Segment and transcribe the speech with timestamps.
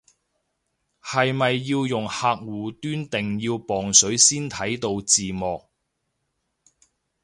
[1.03, 5.69] 係咪要用客戶端定要磅水先睇到字幕